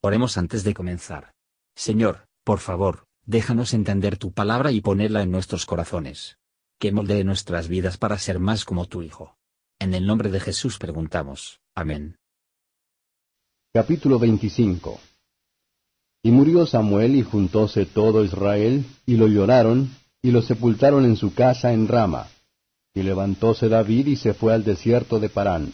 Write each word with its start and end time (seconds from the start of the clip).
Oremos 0.00 0.38
antes 0.38 0.62
de 0.62 0.74
comenzar. 0.74 1.32
Señor, 1.74 2.28
por 2.44 2.60
favor, 2.60 3.06
déjanos 3.26 3.74
entender 3.74 4.16
tu 4.16 4.32
palabra 4.32 4.70
y 4.70 4.80
ponerla 4.80 5.22
en 5.22 5.32
nuestros 5.32 5.66
corazones. 5.66 6.38
Que 6.78 6.92
moldee 6.92 7.24
nuestras 7.24 7.66
vidas 7.66 7.98
para 7.98 8.16
ser 8.18 8.38
más 8.38 8.64
como 8.64 8.86
tu 8.86 9.02
Hijo. 9.02 9.36
En 9.80 9.94
el 9.94 10.06
nombre 10.06 10.30
de 10.30 10.38
Jesús 10.38 10.78
preguntamos. 10.78 11.60
Amén. 11.74 12.16
Capítulo 13.74 14.20
25 14.20 15.00
Y 16.22 16.30
murió 16.30 16.64
Samuel 16.64 17.16
y 17.16 17.22
juntóse 17.22 17.84
todo 17.84 18.22
Israel, 18.22 18.84
y 19.04 19.16
lo 19.16 19.26
lloraron, 19.26 19.90
y 20.22 20.30
lo 20.30 20.42
sepultaron 20.42 21.04
en 21.04 21.16
su 21.16 21.34
casa 21.34 21.72
en 21.72 21.88
Rama. 21.88 22.28
Y 22.94 23.02
levantóse 23.02 23.68
David 23.68 24.06
y 24.06 24.16
se 24.16 24.32
fue 24.32 24.54
al 24.54 24.62
desierto 24.62 25.18
de 25.18 25.28
Parán. 25.28 25.72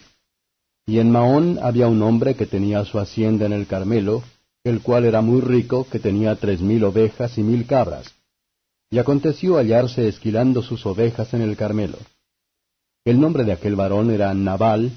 Y 0.87 0.99
en 0.99 1.11
Maón 1.11 1.59
había 1.63 1.89
un 1.89 2.03
hombre 2.03 2.35
que 2.35 2.47
tenía 2.47 2.85
su 2.85 2.99
hacienda 2.99 3.47
en 3.47 3.53
el 3.53 3.67
Carmelo, 3.67 4.23
el 4.65 4.81
cual 4.81 5.05
era 5.05 5.23
muy 5.23 5.41
rico, 5.41 5.87
que 5.91 5.99
tenía 5.99 6.37
tres 6.37 6.61
mil 6.61 6.85
ovejas 6.85 7.39
y 7.39 7.43
mil 7.43 7.67
cabras. 7.67 8.15
Y 8.91 8.99
aconteció 8.99 9.57
hallarse 9.57 10.09
esquilando 10.09 10.63
sus 10.63 10.85
ovejas 10.87 11.33
en 11.35 11.43
el 11.43 11.57
Carmelo. 11.57 11.99
El 13.05 13.21
nombre 13.21 13.45
de 13.45 13.53
aquel 13.53 13.77
varón 13.77 14.11
era 14.11 14.33
Nabal, 14.35 14.93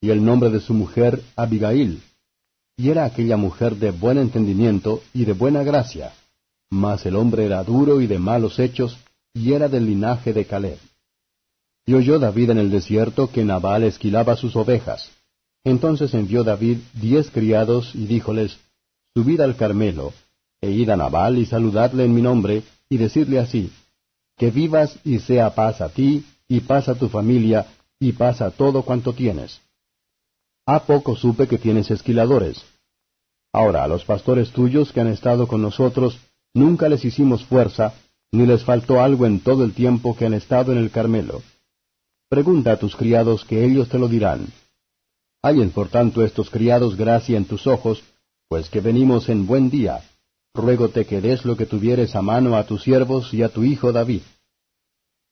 y 0.00 0.10
el 0.10 0.24
nombre 0.24 0.50
de 0.50 0.60
su 0.60 0.74
mujer 0.74 1.22
Abigail. 1.36 2.02
Y 2.76 2.90
era 2.90 3.04
aquella 3.04 3.36
mujer 3.36 3.76
de 3.76 3.90
buen 3.90 4.18
entendimiento 4.18 5.02
y 5.12 5.24
de 5.24 5.32
buena 5.32 5.62
gracia. 5.62 6.12
Mas 6.70 7.04
el 7.06 7.16
hombre 7.16 7.44
era 7.44 7.62
duro 7.62 8.00
y 8.00 8.06
de 8.06 8.18
malos 8.18 8.58
hechos, 8.58 8.98
y 9.34 9.52
era 9.52 9.68
del 9.68 9.86
linaje 9.86 10.32
de 10.32 10.44
Caleb. 10.44 10.78
Y 11.86 11.94
oyó 11.94 12.18
David 12.18 12.50
en 12.50 12.58
el 12.58 12.70
desierto 12.70 13.30
que 13.30 13.44
Nabal 13.44 13.84
esquilaba 13.84 14.36
sus 14.36 14.56
ovejas. 14.56 15.10
Entonces 15.64 16.14
envió 16.14 16.44
David 16.44 16.78
diez 16.94 17.30
criados 17.30 17.94
y 17.94 18.06
díjoles, 18.06 18.58
Subid 19.14 19.40
al 19.40 19.56
Carmelo, 19.56 20.12
e 20.60 20.70
id 20.70 20.88
a 20.90 20.96
Nabal 20.96 21.38
y 21.38 21.46
saludadle 21.46 22.04
en 22.04 22.14
mi 22.14 22.22
nombre, 22.22 22.62
y 22.88 22.96
decidle 22.96 23.38
así, 23.38 23.70
Que 24.36 24.50
vivas 24.50 24.98
y 25.04 25.18
sea 25.18 25.54
paz 25.54 25.80
a 25.80 25.88
ti, 25.90 26.24
y 26.48 26.60
paz 26.60 26.88
a 26.88 26.94
tu 26.94 27.08
familia, 27.08 27.66
y 27.98 28.12
paz 28.12 28.40
a 28.40 28.50
todo 28.50 28.82
cuanto 28.82 29.12
tienes. 29.12 29.60
Ha 30.66 30.84
poco 30.84 31.16
supe 31.16 31.46
que 31.46 31.58
tienes 31.58 31.90
esquiladores. 31.90 32.64
Ahora 33.52 33.84
a 33.84 33.88
los 33.88 34.04
pastores 34.04 34.50
tuyos 34.50 34.92
que 34.92 35.00
han 35.00 35.08
estado 35.08 35.46
con 35.48 35.60
nosotros, 35.60 36.18
nunca 36.54 36.88
les 36.88 37.04
hicimos 37.04 37.44
fuerza, 37.44 37.94
ni 38.32 38.46
les 38.46 38.64
faltó 38.64 39.00
algo 39.00 39.26
en 39.26 39.40
todo 39.40 39.64
el 39.64 39.72
tiempo 39.72 40.16
que 40.16 40.26
han 40.26 40.34
estado 40.34 40.72
en 40.72 40.78
el 40.78 40.90
Carmelo. 40.90 41.42
Pregunta 42.28 42.72
a 42.72 42.78
tus 42.78 42.94
criados 42.94 43.44
que 43.44 43.64
ellos 43.64 43.88
te 43.88 43.98
lo 43.98 44.08
dirán. 44.08 44.46
Hallen 45.42 45.70
por 45.70 45.88
tanto 45.88 46.24
estos 46.24 46.50
criados 46.50 46.96
gracia 46.96 47.36
en 47.36 47.46
tus 47.46 47.66
ojos, 47.66 48.02
pues 48.48 48.68
que 48.68 48.80
venimos 48.80 49.28
en 49.28 49.46
buen 49.46 49.70
día. 49.70 50.02
Ruégote 50.54 51.06
que 51.06 51.20
des 51.20 51.44
lo 51.44 51.56
que 51.56 51.66
tuvieres 51.66 52.14
a 52.14 52.22
mano 52.22 52.56
a 52.56 52.64
tus 52.64 52.82
siervos 52.82 53.32
y 53.32 53.42
a 53.42 53.48
tu 53.48 53.64
hijo 53.64 53.92
David. 53.92 54.22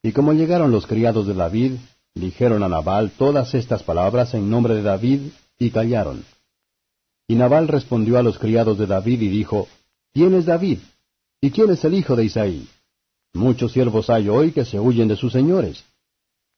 Y 0.02 0.12
como 0.12 0.32
llegaron 0.32 0.70
los 0.70 0.86
criados 0.86 1.26
de 1.26 1.34
David, 1.34 1.72
dijeron 2.14 2.62
a 2.62 2.68
Nabal 2.68 3.10
todas 3.10 3.54
estas 3.54 3.82
palabras 3.82 4.32
en 4.34 4.48
nombre 4.48 4.74
de 4.74 4.82
David, 4.82 5.20
y 5.58 5.70
callaron. 5.70 6.24
Y 7.26 7.34
Nabal 7.34 7.68
respondió 7.68 8.18
a 8.18 8.22
los 8.22 8.38
criados 8.38 8.78
de 8.78 8.86
David 8.86 9.20
y 9.22 9.28
dijo, 9.28 9.68
¿Quién 10.14 10.34
es 10.34 10.46
David? 10.46 10.78
¿Y 11.40 11.50
quién 11.50 11.70
es 11.70 11.84
el 11.84 11.94
hijo 11.94 12.16
de 12.16 12.24
Isaí? 12.24 12.68
Muchos 13.34 13.72
siervos 13.72 14.08
hay 14.08 14.28
hoy 14.28 14.52
que 14.52 14.64
se 14.64 14.80
huyen 14.80 15.08
de 15.08 15.16
sus 15.16 15.32
señores. 15.32 15.84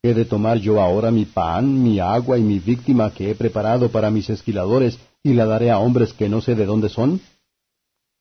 ¿He 0.02 0.14
de 0.14 0.24
tomar 0.24 0.58
yo 0.58 0.80
ahora 0.80 1.10
mi 1.10 1.26
pan, 1.26 1.82
mi 1.82 2.00
agua 2.00 2.38
y 2.38 2.42
mi 2.42 2.58
víctima 2.58 3.12
que 3.12 3.30
he 3.30 3.34
preparado 3.34 3.90
para 3.90 4.10
mis 4.10 4.30
esquiladores 4.30 4.98
y 5.22 5.34
la 5.34 5.44
daré 5.44 5.70
a 5.70 5.78
hombres 5.78 6.14
que 6.14 6.28
no 6.28 6.40
sé 6.40 6.54
de 6.54 6.64
dónde 6.64 6.88
son? 6.88 7.20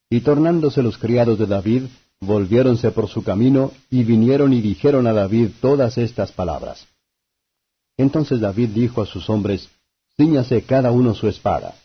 Y 0.10 0.22
tornándose 0.22 0.84
los 0.84 0.98
criados 0.98 1.40
de 1.40 1.46
David, 1.46 1.84
volviéronse 2.20 2.92
por 2.92 3.08
su 3.08 3.24
camino 3.24 3.72
y 3.90 4.04
vinieron 4.04 4.52
y 4.52 4.60
dijeron 4.60 5.08
a 5.08 5.14
David 5.14 5.52
todas 5.62 5.98
estas 5.98 6.34
palabras. 6.34 6.86
Entonces 7.98 8.42
David 8.42 8.70
dijo 8.70 9.02
a 9.02 9.06
sus 9.06 9.30
hombres, 9.30 9.70
Cíñase 10.18 10.64
cada 10.64 10.92
uno 10.92 11.14
su 11.14 11.30
espada. 11.30 11.76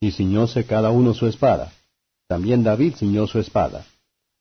Y 0.00 0.12
ciñóse 0.12 0.64
cada 0.64 0.90
uno 0.90 1.12
su 1.12 1.26
espada. 1.26 1.72
También 2.28 2.62
David 2.62 2.94
ciñó 2.96 3.26
su 3.26 3.40
espada. 3.40 3.84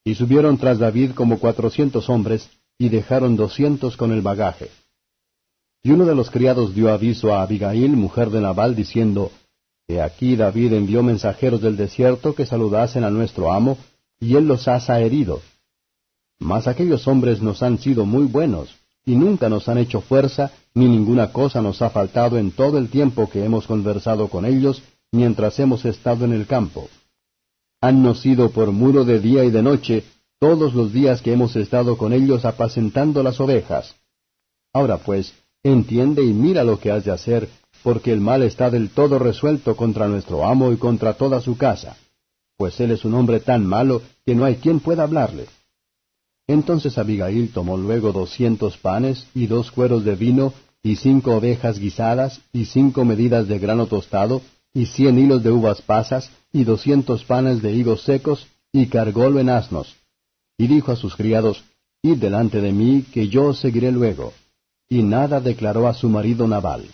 Y 0.04 0.14
subieron 0.16 0.58
tras 0.58 0.78
David 0.78 1.14
como 1.14 1.40
cuatrocientos 1.40 2.10
hombres, 2.10 2.50
y 2.78 2.90
dejaron 2.90 3.36
doscientos 3.36 3.98
con 3.98 4.12
el 4.12 4.22
bagaje. 4.22 4.70
Y 5.84 5.92
uno 5.92 6.06
de 6.06 6.16
los 6.16 6.32
criados 6.32 6.74
dio 6.74 6.94
aviso 6.94 7.34
a 7.34 7.42
Abigail, 7.42 7.90
mujer 7.92 8.30
de 8.30 8.40
Nabal, 8.40 8.74
diciendo, 8.74 9.32
He 9.88 10.02
aquí 10.02 10.38
David 10.38 10.74
envió 10.74 11.04
mensajeros 11.04 11.62
del 11.62 11.76
desierto 11.76 12.34
que 12.34 12.46
saludasen 12.46 13.04
a 13.04 13.10
nuestro 13.10 13.52
amo, 13.52 13.78
y 14.18 14.36
él 14.38 14.48
los 14.48 14.70
ha 14.70 15.02
herido. 15.02 15.42
Mas 16.40 16.68
aquellos 16.68 17.06
hombres 17.08 17.42
nos 17.42 17.62
han 17.62 17.80
sido 17.80 18.06
muy 18.06 18.24
buenos, 18.24 18.74
y 19.06 19.16
nunca 19.16 19.50
nos 19.50 19.68
han 19.68 19.78
hecho 19.78 20.00
fuerza, 20.00 20.54
ni 20.74 20.88
ninguna 20.88 21.34
cosa 21.34 21.62
nos 21.62 21.82
ha 21.82 21.90
faltado 21.90 22.38
en 22.38 22.52
todo 22.52 22.78
el 22.78 22.90
tiempo 22.90 23.30
que 23.30 23.44
hemos 23.44 23.68
conversado 23.68 24.30
con 24.30 24.46
ellos, 24.46 24.82
mientras 25.12 25.60
hemos 25.60 25.84
estado 25.84 26.24
en 26.24 26.32
el 26.32 26.48
campo. 26.48 26.88
Hannos 27.82 28.22
sido 28.22 28.52
por 28.52 28.72
muro 28.72 29.04
de 29.04 29.20
día 29.20 29.44
y 29.44 29.52
de 29.52 29.62
noche, 29.62 30.06
todos 30.40 30.74
los 30.74 30.94
días 30.94 31.22
que 31.22 31.34
hemos 31.34 31.58
estado 31.58 31.98
con 31.98 32.14
ellos 32.14 32.46
apacentando 32.46 33.22
las 33.22 33.42
ovejas. 33.42 33.96
Ahora 34.72 34.98
pues, 34.98 35.34
Entiende 35.66 36.26
y 36.26 36.34
mira 36.34 36.66
lo 36.66 36.78
que 36.78 36.92
has 36.92 37.06
de 37.06 37.12
hacer, 37.12 37.48
porque 37.84 38.12
el 38.12 38.20
mal 38.20 38.44
está 38.44 38.70
del 38.70 38.90
todo 38.90 39.18
resuelto 39.18 39.78
contra 39.78 40.10
nuestro 40.10 40.46
amo 40.46 40.74
y 40.74 40.78
contra 40.78 41.14
toda 41.14 41.40
su 41.40 41.56
casa, 41.56 41.96
pues 42.58 42.82
él 42.82 42.92
es 42.92 43.06
un 43.06 43.14
hombre 43.14 43.40
tan 43.40 43.66
malo 43.66 44.02
que 44.26 44.36
no 44.36 44.44
hay 44.44 44.58
quien 44.58 44.82
pueda 44.82 45.04
hablarle. 45.04 45.46
Entonces 46.48 46.98
Abigail 46.98 47.52
tomó 47.54 47.78
luego 47.78 48.12
doscientos 48.12 48.78
panes 48.78 49.26
y 49.34 49.48
dos 49.48 49.72
cueros 49.72 50.04
de 50.04 50.16
vino 50.16 50.54
y 50.82 50.98
cinco 50.98 51.38
ovejas 51.38 51.80
guisadas 51.80 52.42
y 52.52 52.66
cinco 52.66 53.06
medidas 53.06 53.48
de 53.48 53.58
grano 53.58 53.88
tostado 53.88 54.42
y 54.74 54.88
cien 54.88 55.18
hilos 55.18 55.44
de 55.44 55.52
uvas 55.52 55.82
pasas 55.82 56.30
y 56.52 56.66
doscientos 56.66 57.24
panes 57.24 57.62
de 57.62 57.72
higos 57.72 58.02
secos 58.02 58.48
y 58.74 58.88
cargólo 58.88 59.40
en 59.40 59.48
asnos. 59.48 59.96
Y 60.58 60.68
dijo 60.68 60.92
a 60.92 60.98
sus 60.98 61.16
criados, 61.16 61.64
Id 62.02 62.18
delante 62.18 62.60
de 62.60 62.74
mí, 62.74 63.06
que 63.14 63.30
yo 63.30 63.46
os 63.46 63.60
seguiré 63.60 63.90
luego 63.94 64.34
y 64.90 65.04
nada 65.04 65.40
declaró 65.40 65.88
a 65.88 65.94
su 65.94 66.10
marido 66.10 66.48
Nabal. 66.48 66.86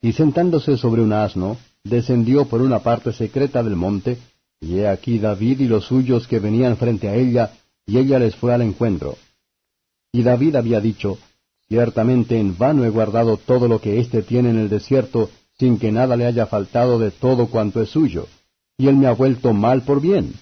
Y 0.00 0.12
sentándose 0.12 0.76
sobre 0.76 1.02
un 1.02 1.12
asno, 1.12 1.56
descendió 1.84 2.46
por 2.46 2.60
una 2.62 2.80
parte 2.80 3.12
secreta 3.12 3.62
del 3.62 3.76
monte, 3.76 4.18
y 4.60 4.78
he 4.78 4.88
aquí 4.88 5.18
David 5.18 5.60
y 5.60 5.66
los 5.66 5.86
suyos 5.86 6.26
que 6.26 6.38
venían 6.38 6.76
frente 6.76 7.08
a 7.08 7.14
ella, 7.14 7.52
y 7.86 7.98
ella 7.98 8.18
les 8.18 8.36
fue 8.36 8.54
al 8.54 8.62
encuentro. 8.62 9.16
Y 10.12 10.22
David 10.22 10.56
había 10.56 10.80
dicho, 10.80 11.18
Ciertamente 11.72 12.38
en 12.38 12.58
vano 12.58 12.84
he 12.84 12.90
guardado 12.90 13.38
todo 13.38 13.66
lo 13.66 13.80
que 13.80 13.98
éste 13.98 14.22
tiene 14.22 14.50
en 14.50 14.58
el 14.58 14.68
desierto, 14.68 15.30
sin 15.58 15.78
que 15.78 15.90
nada 15.90 16.16
le 16.18 16.26
haya 16.26 16.44
faltado 16.44 16.98
de 16.98 17.10
todo 17.10 17.46
cuanto 17.46 17.80
es 17.80 17.88
suyo, 17.88 18.26
y 18.76 18.88
él 18.88 18.96
me 18.96 19.06
ha 19.06 19.12
vuelto 19.12 19.54
mal 19.54 19.80
por 19.80 20.02
bien. 20.02 20.34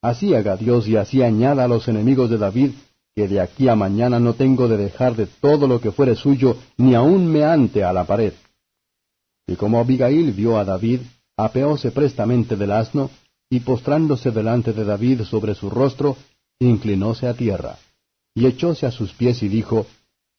Así 0.00 0.32
haga 0.32 0.56
Dios 0.56 0.86
y 0.86 0.96
así 0.96 1.24
añada 1.24 1.64
a 1.64 1.68
los 1.68 1.88
enemigos 1.88 2.30
de 2.30 2.38
David 2.38 2.70
que 3.20 3.28
de 3.28 3.38
aquí 3.38 3.68
a 3.68 3.76
mañana 3.76 4.18
no 4.18 4.32
tengo 4.32 4.66
de 4.66 4.78
dejar 4.78 5.14
de 5.14 5.26
todo 5.26 5.68
lo 5.68 5.78
que 5.78 5.92
fuere 5.92 6.14
suyo, 6.16 6.56
ni 6.78 6.94
aun 6.94 7.26
meante 7.30 7.84
a 7.84 7.92
la 7.92 8.04
pared. 8.04 8.32
Y 9.46 9.56
como 9.56 9.78
Abigail 9.78 10.32
vio 10.32 10.56
a 10.56 10.64
David, 10.64 11.00
apeóse 11.36 11.90
prestamente 11.90 12.56
del 12.56 12.72
asno, 12.72 13.10
y 13.50 13.60
postrándose 13.60 14.30
delante 14.30 14.72
de 14.72 14.84
David 14.84 15.24
sobre 15.24 15.54
su 15.54 15.68
rostro, 15.68 16.16
inclinóse 16.60 17.26
a 17.26 17.34
tierra, 17.34 17.76
y 18.34 18.46
echóse 18.46 18.86
a 18.86 18.90
sus 18.90 19.12
pies 19.12 19.42
y 19.42 19.48
dijo, 19.48 19.84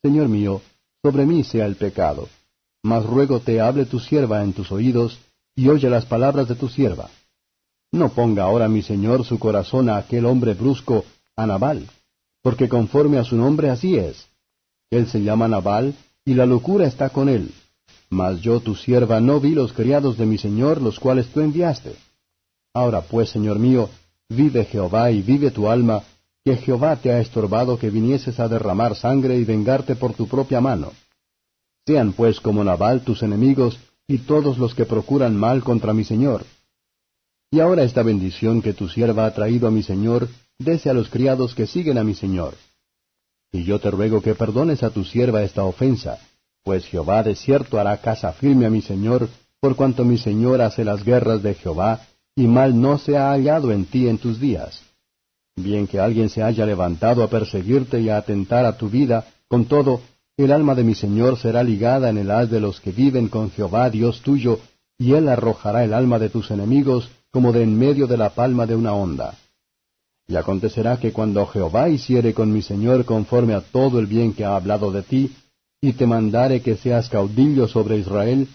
Señor 0.02 0.28
mío, 0.28 0.62
sobre 1.04 1.28
mí 1.28 1.44
sea 1.44 1.68
el 1.68 1.76
pecado, 1.76 2.30
mas 2.82 3.06
ruego 3.06 3.42
te 3.42 3.62
hable 3.62 3.86
tu 3.86 4.00
sierva 4.00 4.42
en 4.42 4.54
tus 4.54 4.72
oídos, 4.72 5.20
y 5.56 5.70
oye 5.70 5.88
las 5.88 6.08
palabras 6.08 6.48
de 6.48 6.56
tu 6.56 6.68
sierva. 6.68 7.12
No 7.92 8.10
ponga 8.10 8.46
ahora 8.46 8.68
mi 8.68 8.82
señor 8.82 9.24
su 9.24 9.38
corazón 9.38 9.88
a 9.88 9.98
aquel 9.98 10.26
hombre 10.26 10.56
brusco, 10.56 11.06
a 11.36 11.46
Nabal 11.46 11.88
porque 12.42 12.70
conforme 12.70 13.18
a 13.18 13.24
su 13.24 13.36
nombre 13.36 13.70
así 13.70 13.98
es. 13.98 14.28
Él 14.90 15.08
se 15.08 15.22
llama 15.22 15.48
Nabal, 15.48 15.96
y 16.26 16.34
la 16.34 16.46
locura 16.46 16.86
está 16.86 17.10
con 17.10 17.30
él. 17.30 17.52
Mas 18.10 18.42
yo, 18.42 18.60
tu 18.60 18.76
sierva, 18.76 19.22
no 19.22 19.40
vi 19.40 19.52
los 19.52 19.74
criados 19.74 20.18
de 20.18 20.26
mi 20.26 20.38
señor, 20.38 20.82
los 20.82 21.00
cuales 21.00 21.28
tú 21.28 21.40
enviaste. 21.40 21.96
Ahora 22.74 23.02
pues, 23.02 23.30
señor 23.30 23.58
mío, 23.58 23.90
vive 24.30 24.66
Jehová 24.66 25.12
y 25.12 25.22
vive 25.22 25.52
tu 25.52 25.70
alma, 25.70 26.04
que 26.44 26.58
Jehová 26.58 26.96
te 26.96 27.12
ha 27.12 27.20
estorbado 27.20 27.78
que 27.78 27.90
vinieses 27.90 28.40
a 28.40 28.48
derramar 28.48 28.96
sangre 28.96 29.38
y 29.38 29.44
vengarte 29.44 29.96
por 29.96 30.14
tu 30.14 30.28
propia 30.28 30.60
mano. 30.60 30.92
Sean 31.86 32.14
pues 32.14 32.40
como 32.40 32.64
Nabal 32.64 33.02
tus 33.02 33.24
enemigos 33.24 33.80
y 34.08 34.20
todos 34.20 34.58
los 34.58 34.74
que 34.74 34.86
procuran 34.86 35.36
mal 35.36 35.64
contra 35.64 35.94
mi 35.94 36.04
señor. 36.04 36.46
Y 37.52 37.60
ahora 37.60 37.84
esta 37.84 38.04
bendición 38.04 38.62
que 38.62 38.74
tu 38.74 38.88
sierva 38.88 39.26
ha 39.26 39.34
traído 39.34 39.68
a 39.68 39.72
mi 39.72 39.84
señor, 39.84 40.28
dese 40.64 40.90
a 40.90 40.94
los 40.94 41.10
criados 41.10 41.56
que 41.56 41.68
siguen 41.68 41.98
a 41.98 42.04
mi 42.04 42.14
señor. 42.14 42.56
Y 43.52 43.64
yo 43.64 43.80
te 43.80 43.92
ruego 43.92 44.22
que 44.22 44.36
perdones 44.36 44.84
a 44.84 44.90
tu 44.90 45.04
sierva 45.04 45.44
esta 45.44 45.64
ofensa, 45.64 46.20
pues 46.64 46.86
Jehová 46.86 47.24
de 47.24 47.36
cierto 47.36 47.80
hará 47.80 47.98
casa 47.98 48.32
firme 48.34 48.66
a 48.66 48.70
mi 48.70 48.82
señor, 48.82 49.28
por 49.60 49.76
cuanto 49.76 50.06
mi 50.06 50.18
señor 50.18 50.62
hace 50.62 50.86
las 50.86 51.04
guerras 51.04 51.44
de 51.44 51.54
Jehová, 51.56 52.02
y 52.36 52.48
mal 52.48 52.80
no 52.80 52.98
se 52.98 53.18
ha 53.18 53.32
hallado 53.32 53.72
en 53.72 53.86
ti 53.86 54.08
en 54.08 54.18
tus 54.18 54.40
días. 54.40 54.82
Bien 55.56 55.86
que 55.86 56.00
alguien 56.00 56.30
se 56.30 56.42
haya 56.42 56.66
levantado 56.66 57.24
a 57.24 57.30
perseguirte 57.30 58.00
y 58.00 58.10
a 58.10 58.18
atentar 58.18 58.66
a 58.66 58.78
tu 58.78 58.90
vida, 58.90 59.26
con 59.48 59.66
todo, 59.66 60.02
el 60.38 60.52
alma 60.52 60.76
de 60.76 60.84
mi 60.84 60.96
Señor 60.96 61.38
será 61.38 61.62
ligada 61.62 62.10
en 62.10 62.18
el 62.18 62.32
haz 62.32 62.50
de 62.50 62.62
los 62.62 62.80
que 62.80 62.92
viven 62.92 63.28
con 63.28 63.52
Jehová 63.52 63.90
Dios 63.90 64.22
tuyo, 64.22 64.60
y 64.98 65.14
él 65.14 65.28
arrojará 65.28 65.84
el 65.84 65.94
alma 65.94 66.20
de 66.20 66.30
tus 66.30 66.52
enemigos 66.52 67.10
como 67.32 67.52
de 67.52 67.64
en 67.64 67.78
medio 67.78 68.08
de 68.08 68.18
la 68.18 68.30
palma 68.30 68.66
de 68.66 68.76
una 68.76 68.94
onda. 68.94 69.38
Y 70.32 70.38
acontecerá 70.38 70.98
que 70.98 71.12
cuando 71.12 71.46
Jehová 71.46 71.90
hiciere 71.90 72.34
con 72.34 72.54
mi 72.54 72.62
Señor 72.62 73.04
conforme 73.04 73.54
a 73.54 73.60
todo 73.60 74.00
el 74.00 74.06
bien 74.06 74.34
que 74.34 74.46
ha 74.46 74.56
hablado 74.56 74.90
de 74.90 75.04
ti, 75.04 75.36
y 75.82 75.92
te 75.92 76.08
mandare 76.08 76.62
que 76.62 76.78
seas 76.78 77.10
caudillo 77.10 77.68
sobre 77.68 77.98
Israel, 77.98 78.48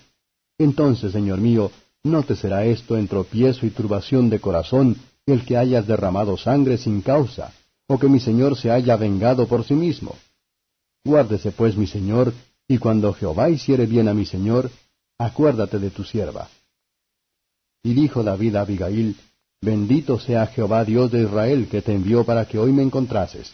entonces, 0.57 1.13
Señor 1.13 1.39
mío, 1.39 1.71
no 2.03 2.23
te 2.23 2.35
será 2.35 2.65
esto 2.65 2.97
en 2.97 3.09
tropiezo 3.09 3.67
y 3.67 3.71
turbación 3.71 4.31
de 4.31 4.41
corazón 4.41 4.97
el 5.27 5.45
que 5.45 5.59
hayas 5.59 5.87
derramado 5.87 6.39
sangre 6.39 6.79
sin 6.79 7.03
causa, 7.03 7.53
o 7.89 7.99
que 7.99 8.09
mi 8.09 8.21
Señor 8.21 8.57
se 8.57 8.71
haya 8.71 8.97
vengado 8.97 9.47
por 9.47 9.63
sí 9.63 9.75
mismo. 9.75 10.17
Guárdese 11.05 11.51
pues 11.51 11.77
mi 11.77 11.87
Señor, 11.87 12.33
y 12.67 12.79
cuando 12.79 13.13
Jehová 13.13 13.51
hiciere 13.51 13.85
bien 13.85 14.09
a 14.09 14.15
mi 14.15 14.25
Señor, 14.25 14.71
acuérdate 15.19 15.79
de 15.79 15.91
tu 15.91 16.05
sierva. 16.05 16.49
Y 17.83 17.93
dijo 17.93 18.23
David 18.23 18.57
a 18.57 18.63
Abigail, 18.63 19.15
Bendito 19.61 20.19
sea 20.19 20.47
Jehová 20.47 20.85
Dios 20.85 21.11
de 21.11 21.23
Israel, 21.23 21.69
que 21.71 21.83
te 21.83 21.93
envió 21.93 22.25
para 22.25 22.47
que 22.47 22.59
hoy 22.59 22.73
me 22.73 22.83
encontrases. 22.83 23.53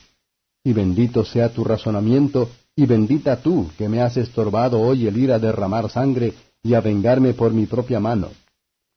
Y 0.65 0.73
bendito 0.73 1.25
sea 1.25 1.53
tu 1.53 1.65
razonamiento, 1.65 2.51
y 2.75 2.87
bendita 2.87 3.37
tú, 3.37 3.71
que 3.77 3.89
me 3.89 4.01
has 4.01 4.17
estorbado 4.17 4.81
hoy 4.81 5.07
el 5.07 5.17
ir 5.17 5.33
a 5.33 5.39
derramar 5.39 5.91
sangre 5.91 6.33
y 6.63 6.75
a 6.75 6.81
vengarme 6.81 7.35
por 7.35 7.53
mi 7.53 7.67
propia 7.67 8.01
mano. 8.01 8.29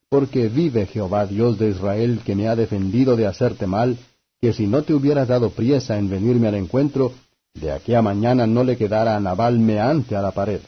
Porque 0.09 0.47
vive 0.47 0.85
Jehová 0.85 1.25
Dios 1.25 1.57
de 1.57 1.69
Israel, 1.69 2.21
que 2.25 2.35
me 2.35 2.47
ha 2.47 2.55
defendido 2.55 3.15
de 3.15 3.27
hacerte 3.27 3.67
mal, 3.67 3.97
que 4.41 4.53
si 4.53 4.67
no 4.67 4.83
te 4.83 4.93
hubieras 4.93 5.27
dado 5.27 5.49
priesa 5.49 5.97
en 5.97 6.09
venirme 6.09 6.47
al 6.47 6.55
encuentro, 6.55 7.13
de 7.53 7.71
aquí 7.71 7.93
mañana 7.93 8.45
no 8.45 8.63
le 8.63 8.77
quedara 8.77 9.15
a 9.15 9.19
Nabal 9.19 9.59
meante 9.59 10.15
a 10.15 10.21
la 10.21 10.31
pared. 10.31 10.61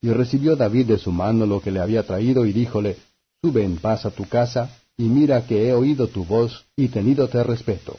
Y 0.00 0.10
recibió 0.10 0.56
David 0.56 0.86
de 0.86 0.98
su 0.98 1.12
mano 1.12 1.46
lo 1.46 1.60
que 1.60 1.70
le 1.70 1.80
había 1.80 2.02
traído 2.04 2.44
y 2.44 2.52
díjole, 2.52 2.96
Sube 3.42 3.64
en 3.64 3.76
paz 3.78 4.06
a 4.06 4.10
tu 4.10 4.28
casa, 4.28 4.70
y 4.96 5.04
mira 5.04 5.46
que 5.46 5.68
he 5.68 5.72
oído 5.72 6.08
tu 6.08 6.24
voz 6.24 6.66
y 6.76 6.88
tenídote 6.88 7.42
respeto. 7.42 7.98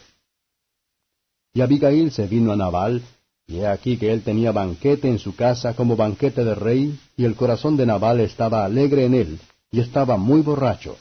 Y 1.54 1.62
Abigail 1.62 2.12
se 2.12 2.28
vino 2.28 2.52
a 2.52 2.56
Nabal, 2.56 3.02
y 3.46 3.58
he 3.58 3.68
aquí 3.68 3.98
que 3.98 4.12
él 4.12 4.22
tenía 4.24 4.52
banquete 4.52 5.10
en 5.10 5.20
su 5.20 5.36
casa 5.36 5.76
como 5.76 5.96
banquete 5.96 6.44
de 6.44 6.56
rey, 6.56 7.00
y 7.18 7.26
el 7.26 7.36
corazón 7.36 7.78
de 7.78 7.86
Nabal 7.86 8.20
estaba 8.22 8.66
alegre 8.66 9.06
en 9.06 9.14
él, 9.14 9.40
y 9.72 9.80
estaba 9.80 10.18
muy 10.18 10.42
borracho, 10.42 10.98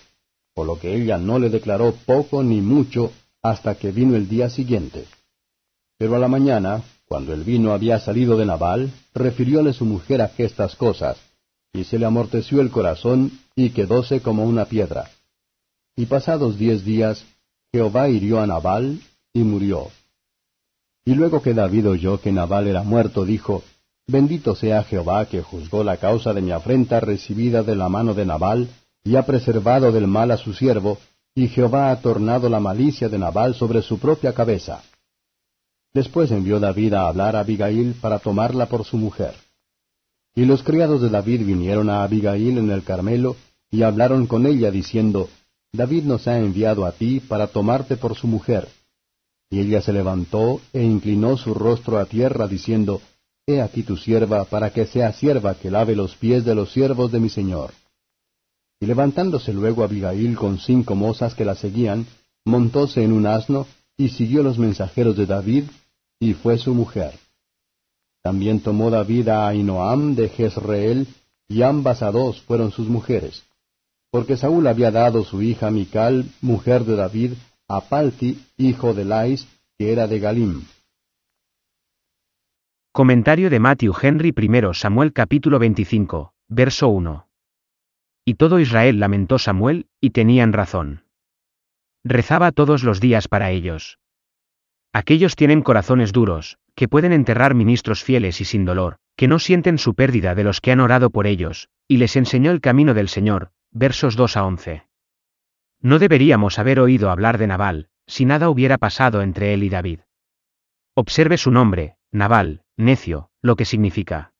por 0.55 0.67
lo 0.67 0.79
que 0.79 0.95
ella 0.95 1.19
no 1.19 1.39
le 1.39 1.49
declaró 1.49 1.95
poco 2.05 2.43
ni 2.43 2.61
mucho 2.61 3.13
hasta 3.43 3.75
que 3.75 3.93
vino 3.93 4.17
el 4.17 4.29
día 4.29 4.51
siguiente. 4.51 5.07
Pero 5.99 6.17
a 6.17 6.19
la 6.19 6.29
mañana, 6.29 6.83
cuando 7.07 7.33
el 7.33 7.45
vino 7.45 7.73
había 7.73 8.01
salido 8.01 8.37
de 8.37 8.47
Nabal, 8.47 8.93
refirióle 9.15 9.73
su 9.73 9.85
mujer 9.85 10.31
estas 10.39 10.75
cosas, 10.77 11.17
y 11.73 11.85
se 11.85 11.99
le 11.99 12.07
amorteció 12.07 12.61
el 12.61 12.71
corazón, 12.71 13.39
y 13.55 13.71
quedóse 13.71 14.21
como 14.21 14.45
una 14.45 14.65
piedra. 14.65 15.11
Y 15.97 16.07
pasados 16.07 16.59
diez 16.59 16.85
días, 16.85 17.25
Jehová 17.73 18.09
hirió 18.09 18.41
a 18.41 18.47
Nabal, 18.47 19.01
y 19.33 19.43
murió. 19.43 19.89
Y 21.05 21.15
luego 21.15 21.43
que 21.43 21.55
David 21.55 21.89
oyó 21.89 22.21
que 22.21 22.33
Nabal 22.33 22.67
era 22.67 22.83
muerto, 22.83 23.25
dijo, 23.25 23.63
Bendito 24.07 24.55
sea 24.55 24.83
Jehová 24.83 25.27
que 25.27 25.43
juzgó 25.43 25.85
la 25.85 25.97
causa 25.97 26.33
de 26.33 26.43
mi 26.43 26.51
afrenta 26.51 27.01
recibida 27.01 27.63
de 27.63 27.77
la 27.77 27.89
mano 27.89 28.15
de 28.15 28.27
Nabal, 28.27 28.69
y 29.05 29.17
ha 29.17 29.25
preservado 29.25 29.93
del 29.93 30.07
mal 30.07 30.31
a 30.31 30.37
su 30.37 30.55
siervo, 30.55 30.99
y 31.35 31.49
Jehová 31.49 31.91
ha 31.91 32.01
tornado 32.01 32.49
la 32.49 32.61
malicia 32.61 33.09
de 33.09 33.19
Nabal 33.19 33.55
sobre 33.55 33.83
su 33.83 33.99
propia 33.99 34.33
cabeza. 34.33 34.83
Después 35.95 36.31
envió 36.31 36.59
David 36.59 36.95
a 36.95 37.09
hablar 37.09 37.37
a 37.37 37.41
Abigail 37.41 37.95
para 38.01 38.19
tomarla 38.19 38.67
por 38.67 38.85
su 38.85 38.97
mujer. 38.97 39.35
Y 40.35 40.45
los 40.47 40.63
criados 40.63 41.03
de 41.03 41.11
David 41.11 41.45
vinieron 41.45 41.91
a 41.91 42.03
Abigail 42.03 42.59
en 42.59 42.71
el 42.71 42.83
Carmelo, 42.83 43.37
y 43.71 43.83
hablaron 43.83 44.27
con 44.27 44.47
ella, 44.47 44.71
diciendo, 44.71 45.29
David 45.75 46.05
nos 46.05 46.29
ha 46.29 46.39
enviado 46.39 46.85
a 46.85 46.93
ti 46.93 47.21
para 47.21 47.47
tomarte 47.47 47.97
por 47.97 48.15
su 48.15 48.27
mujer. 48.27 48.69
Y 49.51 49.61
ella 49.61 49.81
se 49.81 49.93
levantó 49.93 50.61
e 50.73 50.83
inclinó 50.83 51.39
su 51.39 51.55
rostro 51.55 51.99
a 51.99 52.05
tierra, 52.05 52.47
diciendo, 52.47 53.01
He 53.47 53.61
aquí 53.61 53.83
tu 53.83 53.97
sierva, 53.97 54.45
para 54.45 54.71
que 54.71 54.87
sea 54.87 55.13
sierva 55.13 55.55
que 55.55 55.71
lave 55.71 55.97
los 55.97 56.15
pies 56.17 56.45
de 56.45 56.55
los 56.55 56.73
siervos 56.73 57.11
de 57.11 57.21
mi 57.21 57.29
señor. 57.29 57.73
Y 58.81 58.87
levantándose 58.87 59.53
luego 59.53 59.83
Abigail 59.83 60.37
con 60.37 60.59
cinco 60.59 60.95
mozas 60.95 61.35
que 61.35 61.45
la 61.45 61.55
seguían, 61.55 62.07
montóse 62.45 63.03
en 63.03 63.13
un 63.13 63.27
asno, 63.27 63.67
y 63.97 64.11
siguió 64.11 64.43
los 64.43 64.59
mensajeros 64.59 65.17
de 65.17 65.27
David, 65.27 65.65
y 66.21 66.35
fue 66.35 66.59
su 66.59 66.75
mujer. 66.75 67.15
También 68.23 68.61
tomó 68.61 68.91
David 68.91 69.29
a 69.29 69.49
Ainoam 69.49 70.15
de 70.15 70.29
Jezreel, 70.29 71.09
y 71.49 71.63
ambas 71.63 72.03
a 72.03 72.11
dos 72.11 72.41
fueron 72.43 72.71
sus 72.73 72.89
mujeres. 72.89 73.43
Porque 74.13 74.37
Saúl 74.37 74.67
había 74.67 74.91
dado 74.91 75.25
su 75.25 75.41
hija 75.41 75.71
Mical, 75.71 76.27
mujer 76.43 76.85
de 76.85 76.97
David, 76.97 77.33
a 77.67 77.81
Palti, 77.81 78.45
hijo 78.59 78.93
de 78.93 79.07
Lais, 79.07 79.49
que 79.79 79.91
era 79.91 80.07
de 80.07 80.19
Galim. 80.19 80.65
Comentario 82.93 83.49
de 83.49 83.59
Matthew 83.59 83.95
Henry 84.03 84.35
I 84.37 84.75
Samuel 84.75 85.15
capítulo 85.15 85.59
25, 85.59 86.35
verso 86.49 86.89
1. 86.89 87.27
Y 88.27 88.35
todo 88.35 88.61
Israel 88.61 89.01
lamentó 89.01 89.39
Samuel, 89.39 89.87
y 89.99 90.11
tenían 90.11 90.53
razón. 90.53 91.05
Rezaba 92.05 92.53
todos 92.53 92.85
los 92.85 93.01
días 93.01 93.29
para 93.29 93.51
ellos. 93.51 93.99
Aquellos 94.93 95.37
tienen 95.37 95.63
corazones 95.63 96.13
duros, 96.13 96.59
que 96.75 96.87
pueden 96.87 97.13
enterrar 97.15 97.55
ministros 97.55 98.05
fieles 98.05 98.43
y 98.43 98.45
sin 98.45 98.67
dolor, 98.67 98.99
que 99.17 99.27
no 99.27 99.39
sienten 99.39 99.79
su 99.79 99.95
pérdida 99.95 100.35
de 100.35 100.45
los 100.45 100.61
que 100.61 100.71
han 100.71 100.81
orado 100.81 101.09
por 101.09 101.27
ellos, 101.27 101.71
y 101.89 101.97
les 101.97 102.15
enseñó 102.17 102.51
el 102.51 102.61
camino 102.61 102.93
del 102.93 103.09
Señor, 103.09 103.53
versos 103.73 104.17
2 104.17 104.37
a 104.37 104.45
11. 104.45 104.87
No 105.81 105.99
deberíamos 105.99 106.59
haber 106.59 106.79
oído 106.79 107.11
hablar 107.11 107.39
de 107.39 107.47
Nabal, 107.47 107.89
si 108.07 108.25
nada 108.25 108.51
hubiera 108.51 108.79
pasado 108.79 109.23
entre 109.23 109.55
él 109.55 109.63
y 109.63 109.71
David. 109.71 110.01
Observe 110.95 111.39
su 111.39 111.51
nombre, 111.51 111.97
Nabal, 112.11 112.63
necio, 112.77 113.31
lo 113.41 113.57
que 113.57 113.65
significa. 113.65 114.35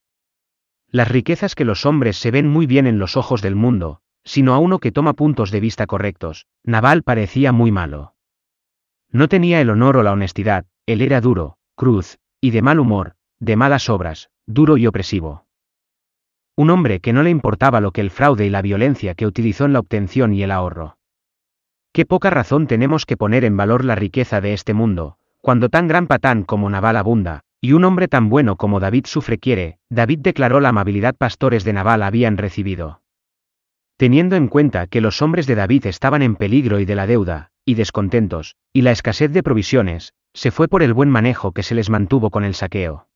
Las 0.89 1.09
riquezas 1.09 1.55
que 1.55 1.65
los 1.65 1.87
hombres 1.87 2.19
se 2.19 2.31
ven 2.31 2.47
muy 2.47 2.67
bien 2.67 2.87
en 2.87 2.99
los 2.99 3.17
ojos 3.17 3.41
del 3.41 3.57
mundo, 3.57 4.03
sino 4.25 4.53
a 4.53 4.59
uno 4.59 4.79
que 4.79 4.93
toma 4.93 5.15
puntos 5.15 5.51
de 5.51 5.61
vista 5.61 5.87
correctos, 5.87 6.47
Nabal 6.63 7.03
parecía 7.03 7.53
muy 7.53 7.73
malo. 7.73 8.15
No 9.11 9.29
tenía 9.29 9.61
el 9.63 9.71
honor 9.71 9.97
o 9.97 10.03
la 10.03 10.13
honestidad, 10.13 10.67
él 10.85 11.01
era 11.01 11.23
duro, 11.23 11.57
cruz, 11.75 12.19
y 12.41 12.51
de 12.51 12.61
mal 12.61 12.79
humor, 12.79 13.15
de 13.41 13.57
malas 13.57 13.89
obras, 13.89 14.31
duro 14.47 14.77
y 14.77 14.87
opresivo. 14.87 15.47
Un 16.55 16.69
hombre 16.69 17.01
que 17.01 17.15
no 17.15 17.23
le 17.23 17.31
importaba 17.31 17.81
lo 17.81 17.93
que 17.93 18.03
el 18.03 18.11
fraude 18.11 18.45
y 18.45 18.51
la 18.51 18.61
violencia 18.61 19.15
que 19.15 19.27
utilizó 19.27 19.65
en 19.65 19.73
la 19.73 19.79
obtención 19.79 20.35
y 20.35 20.43
el 20.43 20.51
ahorro. 20.51 20.99
Qué 21.93 22.05
poca 22.05 22.29
razón 22.29 22.67
tenemos 22.67 23.07
que 23.07 23.17
poner 23.17 23.45
en 23.45 23.57
valor 23.57 23.85
la 23.85 23.95
riqueza 23.95 24.41
de 24.41 24.53
este 24.53 24.75
mundo, 24.75 25.17
cuando 25.41 25.71
tan 25.71 25.89
gran 25.89 26.07
patán 26.07 26.43
como 26.45 26.69
Nabal 26.69 26.97
abunda, 26.97 27.41
y 27.61 27.73
un 27.73 27.85
hombre 27.85 28.07
tan 28.07 28.29
bueno 28.29 28.57
como 28.57 28.81
David 28.81 29.07
sufre 29.07 29.39
quiere, 29.39 29.79
David 29.89 30.19
declaró 30.21 30.61
la 30.61 30.71
amabilidad 30.71 31.15
pastores 31.15 31.65
de 31.65 31.73
Nabal 31.73 32.03
habían 32.03 32.37
recibido. 32.37 33.01
Teniendo 33.97 34.37
en 34.37 34.49
cuenta 34.49 34.87
que 34.89 35.01
los 35.01 35.23
hombres 35.23 35.47
de 35.47 35.55
David 35.55 35.87
estaban 35.87 36.23
en 36.23 36.37
peligro 36.37 36.81
y 36.81 36.85
de 36.85 36.95
la 36.97 37.07
deuda, 37.07 37.51
y 37.65 37.75
descontentos, 37.75 38.57
y 38.73 38.83
la 38.83 38.91
escasez 38.91 39.33
de 39.33 39.43
provisiones, 39.43 40.13
se 40.35 40.51
fue 40.51 40.69
por 40.69 40.83
el 40.83 40.93
buen 40.93 41.09
manejo 41.09 41.53
que 41.53 41.63
se 41.63 41.75
les 41.75 41.89
mantuvo 41.89 42.31
con 42.31 42.45
el 42.45 42.55
saqueo. 42.55 43.09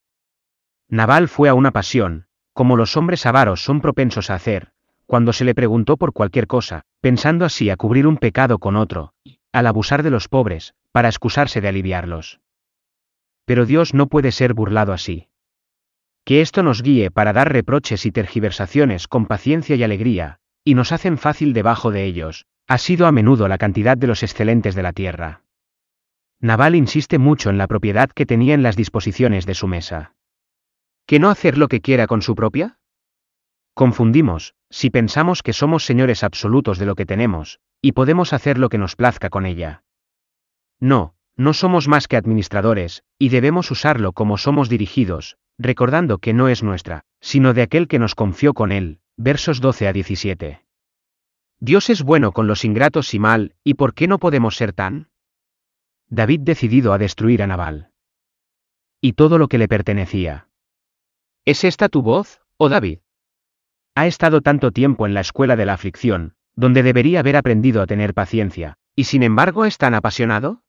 Nabal 0.88 1.28
fue 1.28 1.48
a 1.48 1.54
una 1.54 1.72
pasión, 1.72 2.26
como 2.56 2.78
los 2.78 2.96
hombres 2.96 3.26
avaros 3.26 3.62
son 3.62 3.82
propensos 3.82 4.30
a 4.30 4.34
hacer, 4.34 4.70
cuando 5.04 5.34
se 5.34 5.44
le 5.44 5.54
preguntó 5.54 5.98
por 5.98 6.14
cualquier 6.14 6.46
cosa, 6.46 6.86
pensando 7.02 7.44
así 7.44 7.68
a 7.68 7.76
cubrir 7.76 8.06
un 8.06 8.16
pecado 8.16 8.58
con 8.58 8.76
otro, 8.76 9.12
al 9.52 9.66
abusar 9.66 10.02
de 10.02 10.08
los 10.08 10.28
pobres, 10.28 10.72
para 10.90 11.08
excusarse 11.08 11.60
de 11.60 11.68
aliviarlos. 11.68 12.40
Pero 13.44 13.66
Dios 13.66 13.92
no 13.92 14.06
puede 14.06 14.32
ser 14.32 14.54
burlado 14.54 14.94
así. 14.94 15.28
Que 16.24 16.40
esto 16.40 16.62
nos 16.62 16.82
guíe 16.82 17.10
para 17.10 17.34
dar 17.34 17.52
reproches 17.52 18.06
y 18.06 18.10
tergiversaciones 18.10 19.06
con 19.06 19.26
paciencia 19.26 19.76
y 19.76 19.82
alegría, 19.82 20.38
y 20.64 20.76
nos 20.76 20.92
hacen 20.92 21.18
fácil 21.18 21.52
debajo 21.52 21.90
de 21.90 22.06
ellos, 22.06 22.46
ha 22.66 22.78
sido 22.78 23.06
a 23.06 23.12
menudo 23.12 23.48
la 23.48 23.58
cantidad 23.58 23.98
de 23.98 24.06
los 24.06 24.22
excelentes 24.22 24.74
de 24.74 24.82
la 24.82 24.94
tierra. 24.94 25.42
Naval 26.40 26.74
insiste 26.74 27.18
mucho 27.18 27.50
en 27.50 27.58
la 27.58 27.66
propiedad 27.66 28.08
que 28.08 28.24
tenía 28.24 28.54
en 28.54 28.62
las 28.62 28.76
disposiciones 28.76 29.44
de 29.44 29.54
su 29.54 29.66
mesa. 29.66 30.15
¿Que 31.06 31.20
no 31.20 31.30
hacer 31.30 31.56
lo 31.56 31.68
que 31.68 31.80
quiera 31.80 32.06
con 32.06 32.20
su 32.20 32.34
propia? 32.34 32.78
Confundimos, 33.74 34.54
si 34.70 34.90
pensamos 34.90 35.42
que 35.42 35.52
somos 35.52 35.84
señores 35.84 36.24
absolutos 36.24 36.78
de 36.78 36.86
lo 36.86 36.96
que 36.96 37.06
tenemos, 37.06 37.60
y 37.80 37.92
podemos 37.92 38.32
hacer 38.32 38.58
lo 38.58 38.68
que 38.68 38.78
nos 38.78 38.96
plazca 38.96 39.30
con 39.30 39.46
ella. 39.46 39.84
No, 40.80 41.14
no 41.36 41.52
somos 41.52 41.86
más 41.86 42.08
que 42.08 42.16
administradores, 42.16 43.04
y 43.18 43.28
debemos 43.28 43.70
usarlo 43.70 44.12
como 44.12 44.36
somos 44.38 44.68
dirigidos, 44.68 45.36
recordando 45.58 46.18
que 46.18 46.34
no 46.34 46.48
es 46.48 46.62
nuestra, 46.62 47.04
sino 47.20 47.54
de 47.54 47.62
aquel 47.62 47.86
que 47.86 47.98
nos 47.98 48.14
confió 48.14 48.54
con 48.54 48.72
él. 48.72 49.00
Versos 49.16 49.60
12 49.60 49.88
a 49.88 49.92
17. 49.92 50.64
Dios 51.60 51.88
es 51.88 52.02
bueno 52.02 52.32
con 52.32 52.46
los 52.46 52.64
ingratos 52.64 53.14
y 53.14 53.18
mal, 53.18 53.54
¿y 53.64 53.74
por 53.74 53.94
qué 53.94 54.08
no 54.08 54.18
podemos 54.18 54.56
ser 54.56 54.72
tan? 54.72 55.08
David 56.08 56.40
decidido 56.40 56.92
a 56.92 56.98
destruir 56.98 57.42
a 57.42 57.46
Nabal. 57.46 57.92
Y 59.00 59.12
todo 59.12 59.38
lo 59.38 59.48
que 59.48 59.58
le 59.58 59.68
pertenecía. 59.68 60.48
¿Es 61.46 61.62
esta 61.62 61.88
tu 61.88 62.02
voz, 62.02 62.40
oh 62.56 62.68
David? 62.68 62.98
Ha 63.94 64.08
estado 64.08 64.40
tanto 64.40 64.72
tiempo 64.72 65.06
en 65.06 65.14
la 65.14 65.20
escuela 65.20 65.54
de 65.54 65.64
la 65.64 65.74
aflicción, 65.74 66.34
donde 66.56 66.82
debería 66.82 67.20
haber 67.20 67.36
aprendido 67.36 67.80
a 67.80 67.86
tener 67.86 68.14
paciencia, 68.14 68.78
y 68.96 69.04
sin 69.04 69.22
embargo 69.22 69.64
es 69.64 69.78
tan 69.78 69.94
apasionado? 69.94 70.64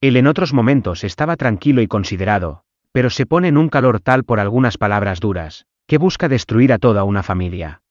Él 0.00 0.16
en 0.16 0.26
otros 0.26 0.54
momentos 0.54 1.04
estaba 1.04 1.36
tranquilo 1.36 1.82
y 1.82 1.86
considerado, 1.86 2.64
pero 2.92 3.10
se 3.10 3.26
pone 3.26 3.48
en 3.48 3.58
un 3.58 3.68
calor 3.68 4.00
tal 4.00 4.24
por 4.24 4.40
algunas 4.40 4.78
palabras 4.78 5.20
duras, 5.20 5.66
que 5.86 5.98
busca 5.98 6.30
destruir 6.30 6.72
a 6.72 6.78
toda 6.78 7.04
una 7.04 7.22
familia. 7.22 7.82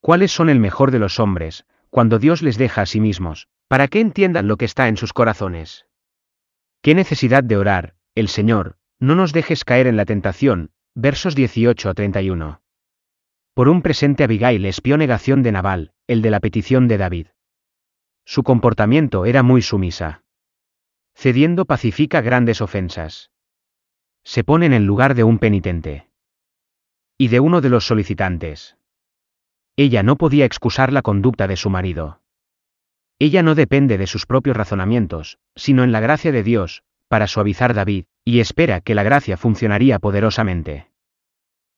¿Cuáles 0.00 0.30
son 0.30 0.48
el 0.48 0.60
mejor 0.60 0.92
de 0.92 1.00
los 1.00 1.18
hombres, 1.18 1.66
cuando 1.90 2.20
Dios 2.20 2.40
les 2.40 2.56
deja 2.56 2.82
a 2.82 2.86
sí 2.86 3.00
mismos, 3.00 3.48
para 3.66 3.88
que 3.88 3.98
entiendan 3.98 4.46
lo 4.46 4.56
que 4.56 4.64
está 4.64 4.86
en 4.86 4.96
sus 4.96 5.12
corazones? 5.12 5.86
¿Qué 6.82 6.94
necesidad 6.94 7.42
de 7.42 7.56
orar, 7.56 7.96
el 8.14 8.28
Señor, 8.28 8.76
no 9.00 9.16
nos 9.16 9.32
dejes 9.32 9.64
caer 9.64 9.88
en 9.88 9.96
la 9.96 10.04
tentación? 10.04 10.70
Versos 10.96 11.36
18 11.36 11.88
a 11.88 11.94
31. 11.94 12.62
Por 13.54 13.68
un 13.68 13.80
presente 13.80 14.24
Abigail 14.24 14.64
espió 14.64 14.96
negación 14.96 15.44
de 15.44 15.52
Nabal, 15.52 15.92
el 16.08 16.20
de 16.20 16.30
la 16.32 16.40
petición 16.40 16.88
de 16.88 16.98
David. 16.98 17.26
Su 18.24 18.42
comportamiento 18.42 19.24
era 19.24 19.44
muy 19.44 19.62
sumisa. 19.62 20.24
Cediendo 21.14 21.64
pacifica 21.64 22.22
grandes 22.22 22.60
ofensas. 22.60 23.30
Se 24.24 24.42
pone 24.42 24.66
en 24.66 24.72
el 24.72 24.84
lugar 24.84 25.14
de 25.14 25.22
un 25.22 25.38
penitente. 25.38 26.08
Y 27.16 27.28
de 27.28 27.38
uno 27.38 27.60
de 27.60 27.68
los 27.68 27.86
solicitantes. 27.86 28.76
Ella 29.76 30.02
no 30.02 30.16
podía 30.16 30.44
excusar 30.44 30.92
la 30.92 31.02
conducta 31.02 31.46
de 31.46 31.56
su 31.56 31.70
marido. 31.70 32.20
Ella 33.20 33.44
no 33.44 33.54
depende 33.54 33.96
de 33.96 34.08
sus 34.08 34.26
propios 34.26 34.56
razonamientos, 34.56 35.38
sino 35.54 35.84
en 35.84 35.92
la 35.92 36.00
gracia 36.00 36.32
de 36.32 36.42
Dios, 36.42 36.82
para 37.06 37.28
suavizar 37.28 37.74
David, 37.74 38.06
y 38.24 38.40
espera 38.40 38.80
que 38.80 38.94
la 38.94 39.02
gracia 39.02 39.36
funcionaría 39.36 39.98
poderosamente. 39.98 40.90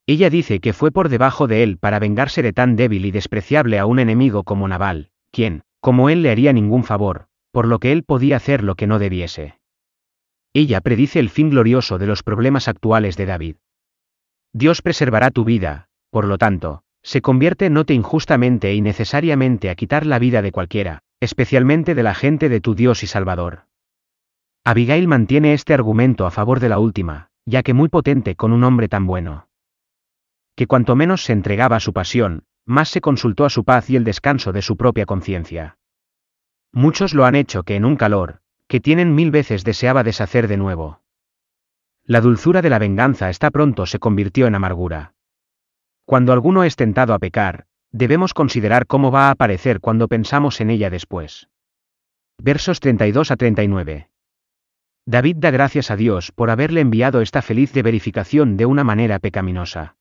Ella 0.07 0.31
dice 0.31 0.61
que 0.61 0.73
fue 0.73 0.91
por 0.91 1.09
debajo 1.09 1.47
de 1.47 1.63
él 1.63 1.79
para 1.79 1.99
vengarse 1.99 2.43
de 2.43 2.53
tan 2.53 2.77
débil 2.77 3.05
y 3.05 3.11
despreciable 3.11 3.79
a 3.79 3.87
un 3.87 3.99
enemigo 3.99 4.43
como 4.43 4.67
Nabal, 4.67 5.11
quien, 5.31 5.63
como 5.81 6.11
él 6.11 6.23
le 6.23 6.31
haría 6.31 6.53
ningún 6.53 6.85
favor, 6.85 7.27
por 7.53 7.67
lo 7.67 7.79
que 7.79 7.93
él 7.93 8.03
podía 8.03 8.37
hacer 8.37 8.65
lo 8.65 8.75
que 8.75 8.87
no 8.87 8.99
debiese. 8.99 9.59
Ella 10.55 10.81
predice 10.81 11.19
el 11.19 11.31
fin 11.31 11.51
glorioso 11.51 11.99
de 11.99 12.07
los 12.07 12.23
problemas 12.23 12.69
actuales 12.69 13.17
de 13.17 13.27
David. 13.27 13.57
Dios 14.53 14.83
preservará 14.83 15.31
tu 15.31 15.45
vida, 15.45 15.89
por 16.11 16.27
lo 16.27 16.37
tanto, 16.37 16.83
se 17.03 17.23
convierte 17.23 17.71
no 17.71 17.85
te 17.85 17.95
injustamente 17.95 18.75
y 18.75 18.81
necesariamente 18.81 19.71
a 19.71 19.75
quitar 19.75 20.05
la 20.05 20.19
vida 20.19 20.43
de 20.43 20.53
cualquiera, 20.53 21.01
especialmente 21.21 21.95
de 21.95 22.03
la 22.03 22.15
gente 22.15 22.49
de 22.49 22.61
tu 22.61 22.75
Dios 22.75 23.03
y 23.03 23.07
Salvador. 23.07 23.65
Abigail 24.65 25.09
mantiene 25.09 25.55
este 25.55 25.75
argumento 25.75 26.25
a 26.25 26.31
favor 26.31 26.61
de 26.61 26.69
la 26.69 26.79
última, 26.79 27.31
ya 27.45 27.65
que 27.65 27.75
muy 27.75 27.89
potente 27.89 28.37
con 28.37 28.53
un 28.53 28.63
hombre 28.63 28.89
tan 28.89 29.09
bueno. 29.09 29.49
Que 30.55 30.69
cuanto 30.69 30.95
menos 30.95 31.25
se 31.25 31.33
entregaba 31.33 31.77
a 31.77 31.81
su 31.81 31.93
pasión, 31.93 32.45
más 32.65 32.89
se 32.89 33.01
consultó 33.01 33.45
a 33.45 33.51
su 33.51 33.65
paz 33.65 33.91
y 33.91 33.97
el 33.97 34.05
descanso 34.05 34.53
de 34.53 34.63
su 34.63 34.77
propia 34.77 35.05
conciencia. 35.05 35.79
Muchos 36.71 37.13
lo 37.13 37.25
han 37.25 37.35
hecho 37.35 37.65
que 37.65 37.75
en 37.75 37.85
un 37.85 37.97
calor, 37.97 38.41
que 38.69 38.79
tienen 38.79 39.17
mil 39.17 39.33
veces 39.33 39.65
deseaba 39.65 40.05
deshacer 40.05 40.47
de 40.47 40.59
nuevo. 40.59 41.03
La 42.05 42.21
dulzura 42.21 42.63
de 42.63 42.71
la 42.71 42.79
venganza 42.79 43.31
está 43.31 43.51
pronto 43.51 43.87
se 43.87 43.99
convirtió 43.99 44.47
en 44.47 44.55
amargura. 44.55 45.15
Cuando 46.05 46.33
alguno 46.33 46.63
es 46.63 46.77
tentado 46.77 47.15
a 47.15 47.19
pecar, 47.19 47.67
debemos 47.91 48.33
considerar 48.33 48.87
cómo 48.87 49.11
va 49.11 49.27
a 49.27 49.33
aparecer 49.33 49.81
cuando 49.81 50.07
pensamos 50.07 50.61
en 50.61 50.71
ella 50.71 50.89
después. 50.89 51.49
Versos 52.39 52.79
32 52.79 53.33
a 53.33 53.37
39. 53.37 54.12
David 55.07 55.37
da 55.39 55.51
gracias 55.51 55.91
a 55.91 55.97
Dios 55.97 56.31
por 56.31 56.51
haberle 56.51 56.81
enviado 56.81 57.23
esta 57.23 57.43
feliz 57.43 57.73
de 57.73 57.83
verificación 57.83 58.57
de 58.57 58.67
una 58.67 58.85
manera 58.85 59.19
pecaminosa. 59.19 59.97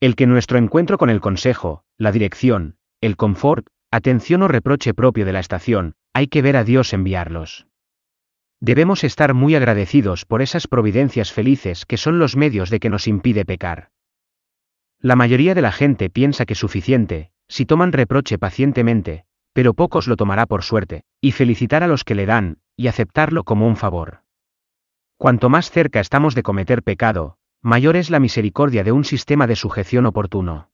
El 0.00 0.14
que 0.14 0.26
nuestro 0.26 0.58
encuentro 0.58 0.98
con 0.98 1.10
el 1.10 1.20
consejo, 1.20 1.82
la 1.98 2.12
dirección, 2.12 2.76
el 3.00 3.16
confort, 3.16 3.66
atención 3.90 4.42
o 4.42 4.48
reproche 4.48 4.94
propio 4.94 5.24
de 5.24 5.32
la 5.32 5.40
estación, 5.40 5.94
hay 6.12 6.28
que 6.28 6.42
ver 6.42 6.56
a 6.56 6.64
Dios 6.64 6.92
enviarlos. 6.92 7.66
Debemos 8.60 9.02
estar 9.02 9.34
muy 9.34 9.56
agradecidos 9.56 10.24
por 10.24 10.42
esas 10.42 10.68
providencias 10.68 11.32
felices 11.32 11.84
que 11.84 11.96
son 11.96 12.18
los 12.18 12.36
medios 12.36 12.70
de 12.70 12.80
que 12.80 12.90
nos 12.90 13.08
impide 13.08 13.44
pecar. 13.44 13.90
La 15.00 15.16
mayoría 15.16 15.54
de 15.54 15.62
la 15.62 15.72
gente 15.72 16.08
piensa 16.08 16.46
que 16.46 16.54
suficiente, 16.54 17.30
si 17.48 17.66
toman 17.66 17.92
reproche 17.92 18.38
pacientemente, 18.38 19.24
pero 19.52 19.74
pocos 19.74 20.06
lo 20.06 20.16
tomará 20.16 20.46
por 20.46 20.62
suerte, 20.62 21.02
y 21.20 21.32
felicitar 21.32 21.82
a 21.82 21.88
los 21.88 22.04
que 22.04 22.14
le 22.14 22.26
dan, 22.26 22.58
y 22.76 22.88
aceptarlo 22.88 23.44
como 23.44 23.66
un 23.66 23.76
favor. 23.76 24.22
Cuanto 25.16 25.48
más 25.48 25.70
cerca 25.70 26.00
estamos 26.00 26.34
de 26.34 26.42
cometer 26.42 26.82
pecado, 26.82 27.38
mayor 27.62 27.96
es 27.96 28.10
la 28.10 28.20
misericordia 28.20 28.84
de 28.84 28.92
un 28.92 29.04
sistema 29.04 29.46
de 29.46 29.56
sujeción 29.56 30.06
oportuno. 30.06 30.70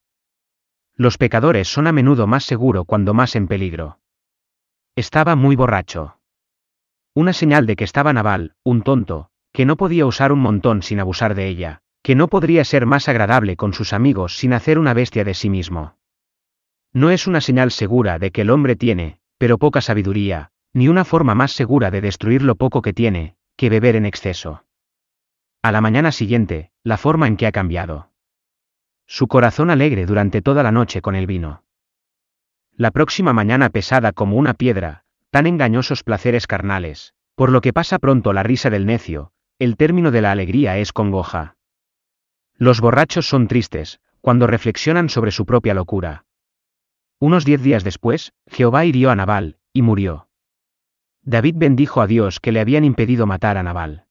Los 0.97 1.19
pecadores 1.19 1.69
son 1.69 1.87
a 1.87 1.93
menudo 1.93 2.27
más 2.27 2.45
seguro 2.45 2.85
cuando 2.85 3.15
más 3.15 3.37
en 3.37 3.49
peligro. 3.49 3.99
Estaba 4.97 5.37
muy 5.37 5.57
borracho. 5.57 6.19
Una 7.15 7.33
señal 7.33 7.67
de 7.67 7.77
que 7.77 7.85
estaba 7.85 8.13
Naval, 8.13 8.55
un 8.63 8.83
tonto, 8.83 9.31
que 9.53 9.67
no 9.67 9.77
podía 9.77 10.07
usar 10.07 10.33
un 10.33 10.41
montón 10.41 10.83
sin 10.83 11.01
abusar 11.01 11.35
de 11.35 11.49
ella, 11.49 11.83
que 12.03 12.15
no 12.15 12.29
podría 12.29 12.65
ser 12.65 12.87
más 12.87 13.09
agradable 13.09 13.57
con 13.57 13.73
sus 13.73 13.93
amigos 13.93 14.37
sin 14.37 14.53
hacer 14.53 14.79
una 14.79 14.95
bestia 14.95 15.25
de 15.25 15.35
sí 15.35 15.51
mismo. 15.51 15.97
No 16.93 17.11
es 17.11 17.27
una 17.27 17.41
señal 17.41 17.71
segura 17.71 18.19
de 18.19 18.31
que 18.31 18.43
el 18.43 18.51
hombre 18.51 18.75
tiene, 18.77 19.21
pero 19.39 19.59
poca 19.59 19.81
sabiduría, 19.81 20.51
ni 20.73 20.89
una 20.89 21.05
forma 21.05 21.35
más 21.35 21.53
segura 21.53 21.91
de 21.91 22.01
destruir 22.01 22.43
lo 22.43 22.55
poco 22.55 22.83
que 22.83 22.93
tiene, 22.93 23.37
que 23.57 23.69
beber 23.69 23.97
en 23.97 24.07
exceso. 24.07 24.65
A 25.63 25.73
la 25.73 25.81
mañana 25.81 26.13
siguiente, 26.13 26.71
la 26.83 26.97
forma 26.97 27.27
en 27.27 27.37
que 27.37 27.47
ha 27.47 27.53
cambiado. 27.53 28.11
Su 29.07 29.27
corazón 29.27 29.71
alegre 29.71 30.07
durante 30.07 30.41
toda 30.41 30.63
la 30.63 30.73
noche 30.73 31.03
con 31.03 31.15
el 31.17 31.27
vino. 31.27 31.65
La 32.73 32.93
próxima 32.93 33.33
mañana 33.33 33.69
pesada 33.69 34.13
como 34.13 34.37
una 34.37 34.55
piedra, 34.55 35.05
tan 35.31 35.47
engañosos 35.47 36.03
placeres 36.03 36.47
carnales, 36.47 37.13
por 37.35 37.51
lo 37.51 37.61
que 37.61 37.73
pasa 37.73 37.99
pronto 37.99 38.33
la 38.33 38.43
risa 38.43 38.71
del 38.71 38.87
necio, 38.87 39.33
el 39.59 39.77
término 39.77 40.11
de 40.11 40.23
la 40.23 40.33
alegría 40.33 40.79
es 40.79 40.93
congoja. 40.93 41.57
Los 42.57 42.81
borrachos 42.81 43.29
son 43.29 43.49
tristes, 43.49 44.01
cuando 44.21 44.47
reflexionan 44.47 45.09
sobre 45.09 45.31
su 45.31 45.45
propia 45.45 45.75
locura. 45.75 46.25
Unos 47.19 47.45
diez 47.45 47.63
días 47.63 47.85
después, 47.85 48.33
Jehová 48.47 48.87
hirió 48.87 49.11
a 49.11 49.17
Nabal, 49.17 49.59
y 49.75 49.83
murió. 49.83 50.30
David 51.23 51.57
bendijo 51.59 52.01
a 52.01 52.07
Dios 52.07 52.41
que 52.41 52.51
le 52.51 52.61
habían 52.61 52.85
impedido 52.85 53.27
matar 53.27 53.59
a 53.59 53.63
Nabal. 53.63 54.07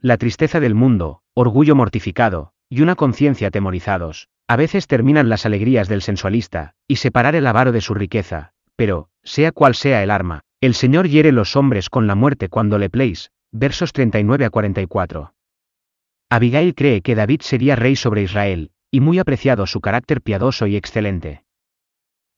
La 0.00 0.16
tristeza 0.16 0.60
del 0.60 0.74
mundo, 0.74 1.22
orgullo 1.34 1.74
mortificado, 1.74 2.52
y 2.68 2.82
una 2.82 2.94
conciencia 2.94 3.48
atemorizados, 3.48 4.28
a 4.46 4.56
veces 4.56 4.86
terminan 4.86 5.28
las 5.28 5.44
alegrías 5.44 5.88
del 5.88 6.02
sensualista, 6.02 6.74
y 6.86 6.96
separar 6.96 7.34
el 7.34 7.46
avaro 7.46 7.72
de 7.72 7.80
su 7.80 7.94
riqueza, 7.94 8.52
pero, 8.76 9.08
sea 9.24 9.50
cual 9.50 9.74
sea 9.74 10.04
el 10.04 10.10
arma, 10.10 10.42
el 10.60 10.74
Señor 10.74 11.08
hiere 11.08 11.32
los 11.32 11.56
hombres 11.56 11.90
con 11.90 12.06
la 12.06 12.14
muerte 12.14 12.48
cuando 12.48 12.78
le 12.78 12.90
pleis, 12.90 13.32
versos 13.50 13.92
39 13.92 14.44
a 14.44 14.50
44. 14.50 15.34
Abigail 16.30 16.74
cree 16.74 17.02
que 17.02 17.16
David 17.16 17.40
sería 17.40 17.74
rey 17.74 17.96
sobre 17.96 18.22
Israel, 18.22 18.70
y 18.90 19.00
muy 19.00 19.18
apreciado 19.18 19.66
su 19.66 19.80
carácter 19.80 20.22
piadoso 20.22 20.68
y 20.68 20.76
excelente. 20.76 21.44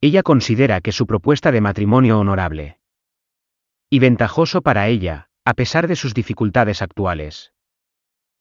Ella 0.01 0.23
considera 0.23 0.81
que 0.81 0.93
su 0.93 1.07
propuesta 1.07 1.53
de 1.53 1.61
matrimonio 1.61 2.19
honorable 2.19 2.79
y 3.89 3.99
ventajoso 3.99 4.63
para 4.63 4.89
ella, 4.89 5.29
a 5.45 5.55
pesar 5.55 5.87
de 5.89 5.97
sus 5.97 6.15
dificultades 6.15 6.83
actuales. 6.83 7.53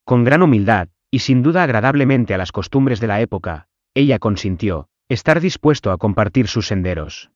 Con 0.04 0.24
gran 0.24 0.42
humildad, 0.42 0.90
y 1.12 1.20
sin 1.20 1.44
duda 1.44 1.64
agradablemente 1.64 2.34
a 2.34 2.38
las 2.38 2.52
costumbres 2.52 3.00
de 3.00 3.08
la 3.08 3.22
época, 3.22 3.68
ella 3.94 4.20
consintió, 4.20 4.90
estar 5.08 5.40
dispuesto 5.40 5.92
a 5.92 5.98
compartir 5.98 6.48
sus 6.48 6.68
senderos. 6.68 7.32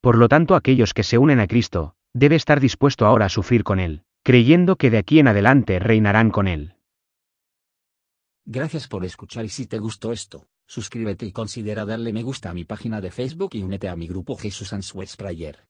Por 0.00 0.16
lo 0.18 0.28
tanto 0.28 0.54
aquellos 0.54 0.92
que 0.92 1.02
se 1.02 1.18
unen 1.18 1.40
a 1.40 1.46
Cristo, 1.46 1.96
debe 2.12 2.36
estar 2.36 2.60
dispuesto 2.60 3.06
ahora 3.06 3.26
a 3.26 3.30
sufrir 3.30 3.64
con 3.64 3.80
Él, 3.80 4.02
creyendo 4.22 4.76
que 4.76 4.90
de 4.90 4.98
aquí 4.98 5.18
en 5.18 5.28
adelante 5.28 5.78
reinarán 5.78 6.30
con 6.30 6.46
Él. 6.46 6.76
Gracias 8.44 8.86
por 8.86 9.04
escuchar 9.04 9.46
y 9.46 9.48
si 9.48 9.66
te 9.66 9.78
gustó 9.78 10.12
esto, 10.12 10.46
suscríbete 10.66 11.24
y 11.24 11.32
considera 11.32 11.86
darle 11.86 12.12
me 12.12 12.22
gusta 12.22 12.50
a 12.50 12.54
mi 12.54 12.64
página 12.64 13.00
de 13.00 13.10
Facebook 13.10 13.50
y 13.54 13.62
únete 13.62 13.88
a 13.88 13.96
mi 13.96 14.06
grupo 14.06 14.36
Jesús 14.36 14.74
Answers 14.74 15.16
Prayer. 15.16 15.66